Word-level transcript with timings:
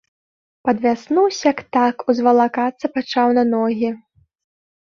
Пад 0.69 0.77
вясну 0.85 1.25
сяк-так 1.39 1.95
узвалакацца 2.13 2.93
пачаў 2.97 3.27
на 3.41 3.45
ногі. 3.53 3.89